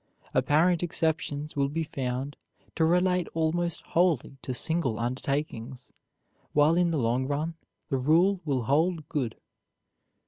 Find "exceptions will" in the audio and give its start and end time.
0.81-1.69